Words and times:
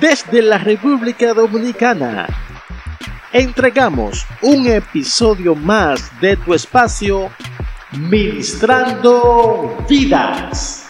Desde 0.00 0.42
la 0.42 0.58
República 0.58 1.34
Dominicana, 1.34 2.26
entregamos 3.32 4.26
un 4.42 4.66
episodio 4.66 5.54
más 5.54 6.12
de 6.20 6.36
tu 6.36 6.54
espacio 6.54 7.30
Ministrando 7.92 9.84
Vidas. 9.88 10.88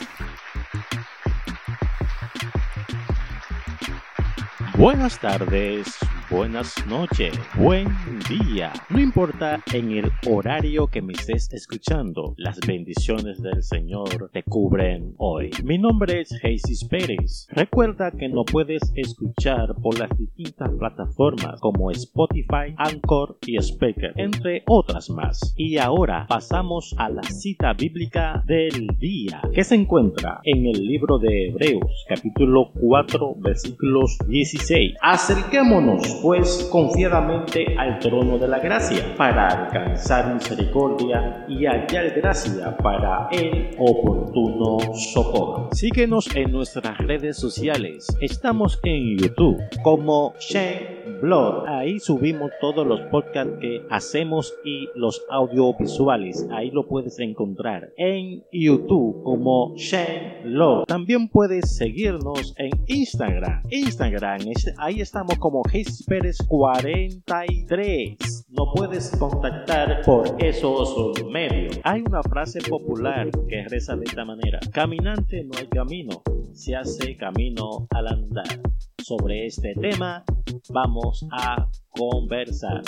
Buenas 4.76 5.18
tardes, 5.18 5.96
buenas 6.30 6.74
noches, 6.86 7.38
buen 7.56 7.88
día. 8.28 8.72
No 8.90 9.00
importa 9.00 9.62
en 9.72 9.92
el 9.92 10.10
horario 10.28 10.86
que 10.88 11.00
me 11.00 11.12
estés 11.12 11.48
escuchando, 11.52 12.34
las 12.36 12.58
bendiciones 12.66 13.40
del 13.40 13.62
Señor 13.62 14.30
te 14.32 14.42
cubren 14.42 15.14
hoy. 15.18 15.50
Mi 15.64 15.78
nombre 15.78 16.20
es 16.20 16.38
Jesus 16.40 16.84
Pérez. 16.88 17.46
Recuerda 17.50 18.10
que 18.10 18.28
no 18.28 18.44
puedes 18.44 18.82
escuchar 18.94 19.74
por 19.82 19.98
las 19.98 20.10
distintas 20.18 20.70
plataformas 20.78 21.60
como 21.60 21.90
Spotify, 21.90 22.74
Anchor 22.76 23.38
y 23.46 23.56
Speaker, 23.56 24.12
entre 24.16 24.64
otras 24.66 25.10
más. 25.10 25.54
Y 25.56 25.78
ahora 25.78 26.26
pasamos 26.28 26.94
a 26.98 27.08
la 27.08 27.22
cita 27.22 27.72
bíblica 27.72 28.42
del 28.46 28.88
día, 28.98 29.40
que 29.52 29.64
se 29.64 29.74
encuentra 29.74 30.40
en 30.44 30.66
el 30.66 30.84
libro 30.84 31.18
de 31.18 31.48
Hebreos, 31.48 32.04
capítulo 32.08 32.70
4, 32.80 33.34
versículos 33.38 34.18
16. 34.28 34.94
Acerquémonos 35.00 36.17
pues 36.22 36.68
confiadamente 36.70 37.76
al 37.78 37.98
trono 37.98 38.38
de 38.38 38.48
la 38.48 38.58
gracia 38.58 39.14
para 39.16 39.48
alcanzar 39.48 40.34
misericordia 40.34 41.44
y 41.48 41.66
hallar 41.66 42.10
gracia 42.16 42.76
para 42.76 43.28
el 43.30 43.70
oportuno 43.78 44.78
socorro. 44.94 45.68
Síguenos 45.72 46.34
en 46.34 46.52
nuestras 46.52 46.98
redes 46.98 47.36
sociales. 47.36 48.06
Estamos 48.20 48.78
en 48.82 49.18
YouTube 49.18 49.58
como 49.82 50.34
Shane 50.40 50.97
Blog. 51.20 51.66
Ahí 51.66 51.98
subimos 51.98 52.50
todos 52.60 52.86
los 52.86 53.00
podcasts 53.10 53.54
que 53.60 53.82
hacemos 53.90 54.54
y 54.64 54.88
los 54.94 55.22
audiovisuales. 55.30 56.46
Ahí 56.50 56.70
lo 56.70 56.86
puedes 56.86 57.18
encontrar 57.18 57.92
en 57.96 58.44
YouTube 58.52 59.22
como 59.22 59.74
Shane 59.76 60.42
Blog. 60.44 60.86
También 60.86 61.28
puedes 61.28 61.76
seguirnos 61.76 62.54
en 62.58 62.70
Instagram. 62.86 63.62
Instagram, 63.70 64.40
ahí 64.78 65.00
estamos 65.00 65.38
como 65.38 65.62
Jesus 65.64 66.04
Pérez 66.06 66.38
43. 66.46 68.46
No 68.50 68.72
puedes 68.74 69.10
contactar 69.18 70.02
por 70.04 70.36
esos 70.38 71.14
medios. 71.30 71.80
Hay 71.84 72.02
una 72.02 72.22
frase 72.22 72.60
popular 72.68 73.30
que 73.48 73.64
reza 73.68 73.96
de 73.96 74.04
esta 74.04 74.24
manera. 74.24 74.58
Caminante 74.72 75.44
no 75.44 75.58
hay 75.58 75.66
camino, 75.66 76.22
se 76.52 76.76
hace 76.76 77.16
camino 77.16 77.86
al 77.90 78.08
andar. 78.08 78.60
Sobre 79.02 79.46
este 79.46 79.74
tema 79.74 80.24
vamos 80.70 81.26
a 81.30 81.68
conversar. 81.90 82.82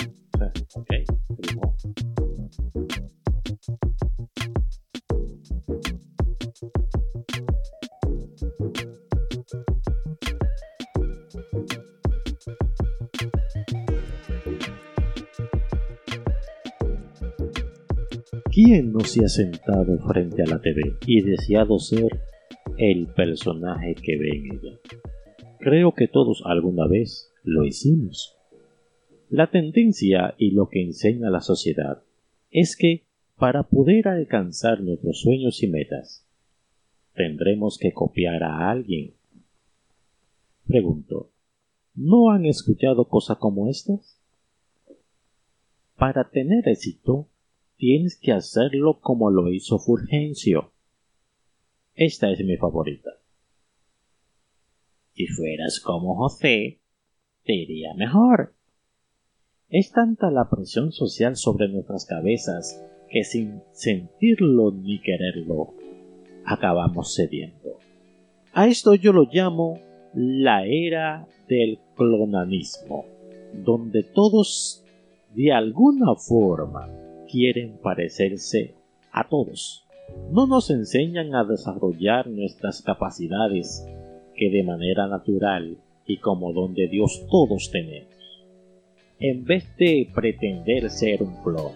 Okay. 0.75 1.05
¿Quién 18.51 18.91
no 18.91 18.99
se 18.99 19.23
ha 19.23 19.29
sentado 19.29 19.97
frente 19.99 20.43
a 20.43 20.45
la 20.45 20.59
TV 20.59 20.97
y 21.07 21.21
deseado 21.21 21.79
ser 21.79 22.19
el 22.77 23.07
personaje 23.07 23.95
que 23.95 24.17
ve 24.17 24.29
en 24.29 24.45
ella? 24.45 25.00
Creo 25.61 25.93
que 25.93 26.07
todos 26.07 26.41
alguna 26.43 26.87
vez 26.87 27.31
lo 27.43 27.63
hicimos. 27.63 28.35
La 29.29 29.51
tendencia 29.51 30.33
y 30.39 30.51
lo 30.51 30.69
que 30.69 30.81
enseña 30.81 31.29
la 31.29 31.41
sociedad 31.41 32.01
es 32.49 32.75
que 32.75 33.03
para 33.37 33.61
poder 33.61 34.07
alcanzar 34.07 34.81
nuestros 34.81 35.21
sueños 35.21 35.61
y 35.61 35.67
metas, 35.67 36.25
tendremos 37.13 37.77
que 37.77 37.93
copiar 37.93 38.41
a 38.41 38.71
alguien. 38.71 39.13
Pregunto, 40.65 41.29
¿no 41.93 42.31
han 42.31 42.47
escuchado 42.47 43.05
cosas 43.07 43.37
como 43.37 43.69
estas? 43.69 44.19
Para 45.95 46.31
tener 46.31 46.67
éxito, 46.67 47.27
tienes 47.77 48.19
que 48.19 48.31
hacerlo 48.31 48.99
como 48.99 49.29
lo 49.29 49.51
hizo 49.51 49.77
Fulgencio. 49.77 50.71
Esta 51.93 52.31
es 52.31 52.43
mi 52.43 52.57
favorita. 52.57 53.20
Si 55.13 55.27
fueras 55.27 55.79
como 55.79 56.15
José, 56.15 56.79
te 57.43 57.53
iría 57.53 57.93
mejor. 57.95 58.53
Es 59.69 59.91
tanta 59.91 60.31
la 60.31 60.49
presión 60.49 60.91
social 60.91 61.35
sobre 61.35 61.69
nuestras 61.69 62.05
cabezas 62.05 62.83
que 63.09 63.23
sin 63.23 63.61
sentirlo 63.71 64.71
ni 64.71 64.99
quererlo, 64.99 65.73
acabamos 66.45 67.15
cediendo. 67.15 67.77
A 68.53 68.67
esto 68.67 68.95
yo 68.95 69.13
lo 69.13 69.27
llamo 69.31 69.79
la 70.13 70.65
era 70.65 71.27
del 71.47 71.79
clonanismo, 71.95 73.05
donde 73.53 74.03
todos 74.03 74.83
de 75.35 75.51
alguna 75.51 76.15
forma 76.15 76.89
quieren 77.29 77.77
parecerse 77.81 78.75
a 79.11 79.27
todos. 79.27 79.85
No 80.31 80.47
nos 80.47 80.69
enseñan 80.69 81.35
a 81.35 81.43
desarrollar 81.45 82.27
nuestras 82.27 82.81
capacidades 82.81 83.85
que 84.41 84.49
de 84.49 84.63
manera 84.63 85.05
natural 85.05 85.77
y 86.07 86.17
como 86.17 86.51
don 86.51 86.73
de 86.73 86.87
Dios 86.87 87.27
todos 87.29 87.69
tenemos. 87.69 88.09
En 89.19 89.45
vez 89.45 89.67
de 89.77 90.09
pretender 90.15 90.89
ser 90.89 91.21
un 91.21 91.35
clon, 91.43 91.73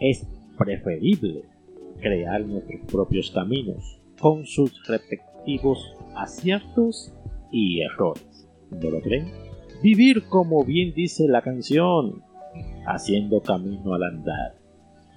es 0.00 0.26
preferible 0.56 1.42
crear 2.00 2.40
nuestros 2.46 2.80
propios 2.90 3.30
caminos 3.30 3.98
con 4.18 4.46
sus 4.46 4.72
respectivos 4.88 5.92
aciertos 6.14 7.12
y 7.52 7.82
errores. 7.82 8.48
¿No 8.70 8.88
lo 8.88 9.02
creen? 9.02 9.26
Vivir 9.82 10.22
como 10.30 10.64
bien 10.64 10.94
dice 10.94 11.28
la 11.28 11.42
canción, 11.42 12.22
haciendo 12.86 13.42
camino 13.42 13.92
al 13.92 14.04
andar 14.04 14.54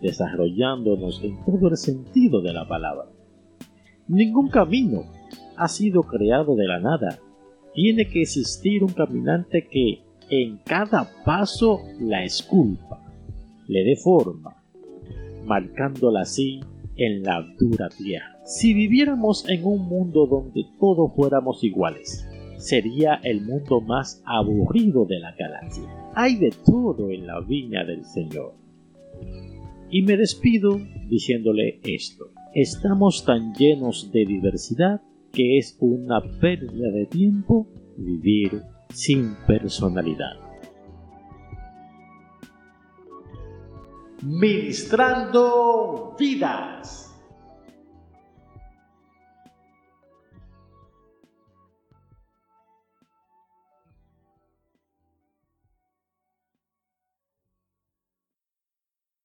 desarrollándonos 0.01 1.23
en 1.23 1.37
todo 1.45 1.69
el 1.69 1.77
sentido 1.77 2.41
de 2.41 2.51
la 2.51 2.67
palabra. 2.67 3.05
Ningún 4.09 4.49
camino 4.49 5.05
ha 5.59 5.68
sido 5.68 6.03
creado 6.03 6.56
de 6.56 6.68
la 6.68 6.80
nada. 6.80 7.20
Tiene 7.74 8.08
que 8.08 8.22
existir 8.22 8.84
un 8.84 8.94
caminante 8.94 9.68
que 9.68 10.00
en 10.30 10.58
cada 10.66 11.09
paso 11.25 11.81
la 12.00 12.24
esculpa, 12.24 13.02
le 13.68 13.84
dé 13.84 13.96
forma, 13.96 14.56
marcándola 15.46 16.22
así 16.22 16.62
en 16.96 17.24
la 17.24 17.46
dura 17.59 17.90
tierra. 17.90 18.40
Si 18.46 18.74
viviéramos 18.74 19.47
en 19.50 19.66
un 19.66 19.88
mundo 19.88 20.25
donde 20.28 20.66
todos 20.80 21.14
fuéramos 21.16 21.64
iguales, 21.64 22.28
sería 22.58 23.16
el 23.24 23.41
mundo 23.41 23.81
más 23.81 24.22
aburrido 24.26 25.06
de 25.06 25.20
la 25.20 25.34
galaxia. 25.34 25.84
Hay 26.16 26.36
de 26.36 26.52
todo 26.66 27.12
en 27.12 27.28
la 27.28 27.40
viña 27.41 27.84
del 27.84 28.06
Señor. 28.06 28.53
Y 29.91 30.03
me 30.03 30.18
despido 30.18 30.80
diciéndole 31.09 31.80
esto. 31.84 32.31
Estamos 32.53 33.26
tan 33.26 33.53
llenos 33.53 34.12
de 34.12 34.26
diversidad 34.26 35.02
que 35.31 35.57
es 35.57 35.78
una 35.79 36.22
pérdida 36.40 36.90
de 36.91 37.06
tiempo 37.06 37.67
vivir 37.97 38.62
sin 38.94 39.35
personalidad. 39.47 40.34
Ministrando 44.22 46.16
vidas. 46.17 47.09